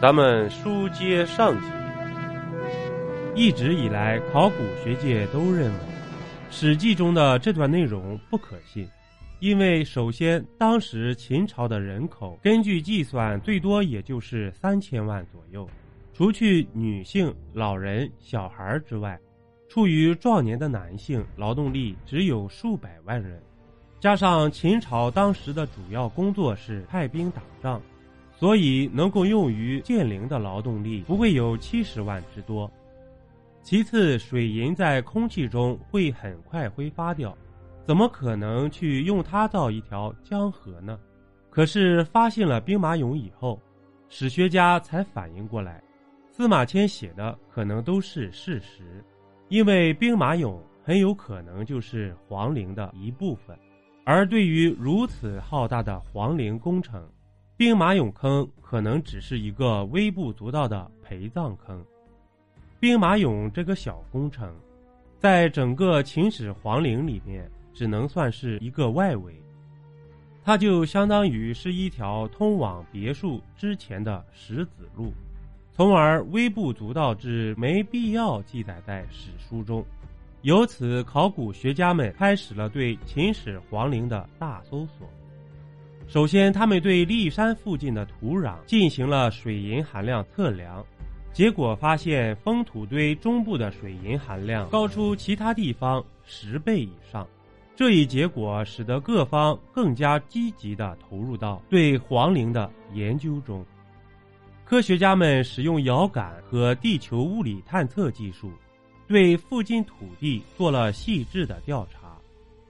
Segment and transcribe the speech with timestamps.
[0.00, 1.66] 咱们书接上集，
[3.34, 5.78] 一直以来，考古学界都认为，
[6.50, 8.88] 《史记》中的这段内容不可信，
[9.40, 15.68] 因为首先，当时秦朝的人口根据计算最多也就是三千万左右，
[16.14, 19.20] 除去女性、老人、小孩之外，
[19.68, 23.38] 处于壮年的男性劳动力只有数百万人，
[24.00, 27.78] 加上秦朝当时的主要工作是派兵打仗。
[28.40, 32.70] 所以，能够用于建陵的劳动力不会有七十万之多。
[33.62, 37.36] 其次，水银在空气中会很快挥发掉，
[37.84, 40.98] 怎么可能去用它造一条江河呢？
[41.50, 43.60] 可是发现了兵马俑以后，
[44.08, 45.82] 史学家才反应过来，
[46.30, 49.04] 司马迁写的可能都是事实，
[49.50, 53.54] 因为兵马俑很有可能就是皇陵的一部分。
[54.06, 57.06] 而对于如此浩大的皇陵工程，
[57.60, 61.84] 兵马俑坑可能只是一个微不足道的陪葬坑。
[62.78, 64.50] 兵马俑这个小工程，
[65.18, 69.34] 在整个秦始皇陵里面只能算是一个外围，
[70.42, 75.12] 它就相当于是一条通往别墅之前的石子路，
[75.70, 79.84] 从而微不足道至没必要记载在史书中。
[80.40, 85.06] 由此，考古学家们开始了对秦始皇陵的大搜索。
[86.10, 90.84] 首先，他们对骊山附近的土壤进行了水银含量测量，
[91.32, 97.24] 结果发现封土堆中部的水银含量高出其他地方十倍以上。
[97.76, 103.64] 这一结果使得各方更加积极地投入到对皇陵的研究中。
[104.64, 108.50] 科学家们使用遥感和地球物理探测技术，
[109.06, 112.18] 对附近土地做了细致的调查。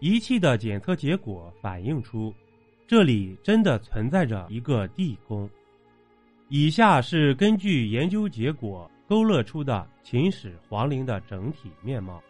[0.00, 2.32] 仪器的检测结果反映出。
[2.86, 5.50] 这里真的存在着一个地宫。
[6.48, 12.22] 以下是根据研究结果勾勒出的秦始皇陵的整体面貌。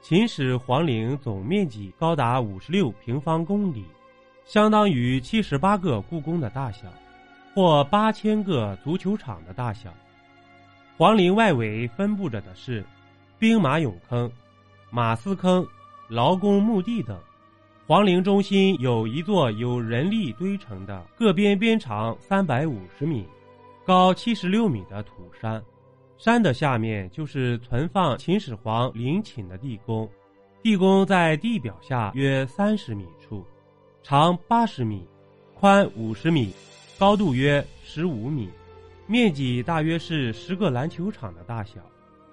[0.00, 3.84] 秦始皇陵总面积高达五十六平方公里，
[4.44, 6.86] 相当于七十八个故宫的大小，
[7.52, 9.92] 或八千个足球场的大小。
[10.96, 12.84] 皇陵外围分布着的是
[13.40, 14.30] 兵马俑坑、
[14.90, 15.66] 马司坑、
[16.08, 17.18] 劳工墓地等。
[17.86, 23.28] 皇陵中心有一座由人力堆成的、各边边长三百五十米、
[23.84, 25.62] 高七十六米的土山，
[26.16, 30.08] 山的下面就是存放秦始皇陵寝的地宫。
[30.62, 33.44] 地宫在地表下约三十米处，
[34.02, 35.06] 长八十米，
[35.52, 36.54] 宽五十米，
[36.98, 38.48] 高度约十五米，
[39.06, 41.74] 面积大约是十个篮球场的大小。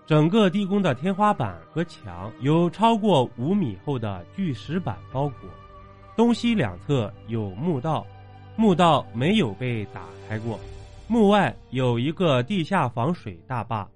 [0.07, 5.49] 整个地宫的天花板和墙由超过五米厚的巨石板包裹，
[6.17, 8.05] 东西两侧有墓道，
[8.57, 10.59] 墓道没有被打开过。
[11.07, 13.87] 墓外有一个地下防水大坝，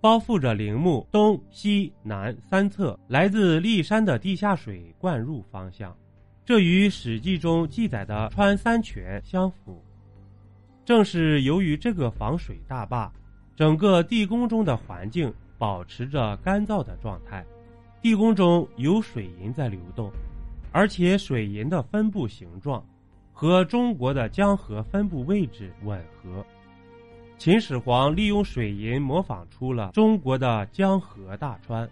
[0.00, 5.96] 包覆着陵墓东西南三侧来自骊山的地下水灌入方向，
[6.44, 9.80] 这与《史记》中记载的穿三泉相符。
[10.84, 13.12] 正是由于这个防水大坝，
[13.54, 15.32] 整个地宫中的环境。
[15.60, 17.44] 保持着干燥的状态，
[18.00, 20.10] 地宫中有水银在流动，
[20.72, 22.82] 而且水银的分布形状
[23.30, 26.42] 和中国的江河分布位置吻合。
[27.36, 31.86] 秦始皇利用水银模仿出了中国的江河大川，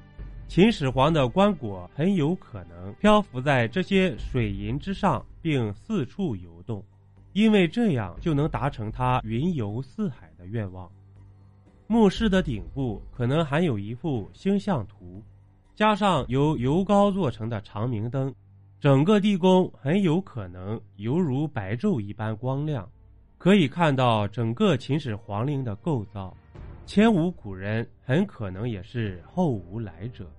[0.47, 6.83] 秦始皇的棺椁很有可能漂浮在这些水银之上，并四处游动，
[7.35, 10.91] 因为这样就能达成他云游四海的愿望。
[11.91, 15.23] 墓室的顶部可能还有一幅星象图，
[15.75, 18.35] 加上由油膏做成的长明灯，
[18.79, 22.87] 整个地宫很有可能犹如白昼一般光亮。
[23.39, 26.37] 可以看到整个秦始皇陵的构造，
[26.85, 30.31] 前无古人，很可能也是后无来者。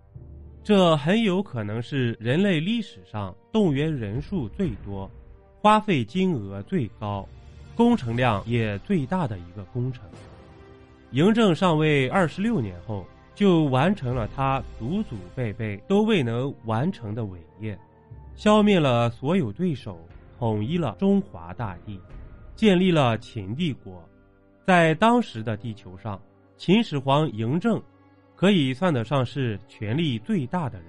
[0.63, 5.09] 这很有可能是人类历史上动员人数最多、
[5.59, 7.27] 花费金额最高、
[7.75, 10.03] 工程量也最大的一个工程。
[11.11, 13.03] 嬴政上位二十六年后，
[13.33, 17.77] 就完成了他祖祖辈辈都未能完成的伟业，
[18.35, 19.99] 消灭了所有对手，
[20.37, 21.99] 统一了中华大地，
[22.55, 24.07] 建立了秦帝国。
[24.63, 26.21] 在当时的地球上，
[26.57, 27.81] 秦始皇嬴政
[28.35, 30.87] 可以算得上是权力最大的人。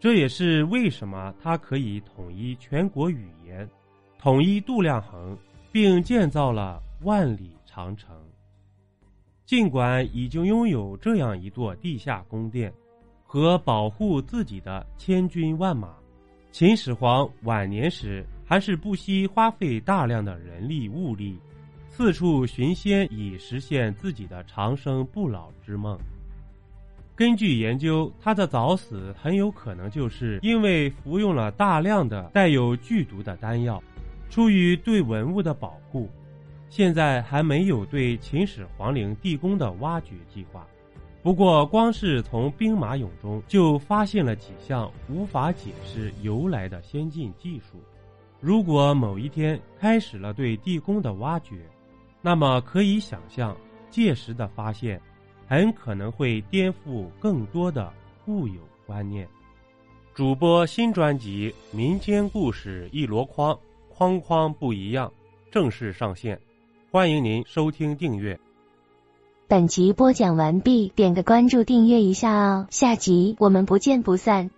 [0.00, 3.68] 这也是为什么他可以统一全国语言，
[4.18, 5.38] 统一度量衡，
[5.70, 8.16] 并建造了万里长城。
[9.46, 12.72] 尽管已经拥有这样一座地下宫殿
[13.22, 15.94] 和保护自己的千军万马，
[16.50, 21.38] 秦始皇晚年时还是不惜花费大量的人力物力，
[21.88, 25.96] 四处寻仙以实现自己的长生不老之梦。
[27.14, 33.80] 根据研究，他的早死很有可能就是因为服用了大量的带有剧毒的丹药。
[34.28, 36.10] 出于对文物的保护，
[36.68, 40.66] 现在还没有对秦始皇陵地宫的挖掘计划。
[41.22, 47.82] 不过，光是从兵马俑中就发现了几项无法解释由来的先进技术。
[48.40, 51.56] 如果某一天开始了对地宫的挖掘，
[52.22, 53.56] 那么可以想象，
[53.90, 55.00] 届时的发现。
[55.48, 57.92] 很可能会颠覆更多的
[58.24, 59.28] 固有观念。
[60.12, 63.54] 主播新专辑《民间故事一箩筐》，
[63.88, 65.12] 筐筐不一样，
[65.48, 66.36] 正式上线，
[66.96, 68.40] 欢迎您收听订阅。
[69.48, 74.48] 本集播讲完毕，点个关注，订阅一下哦，下集我们不见不散。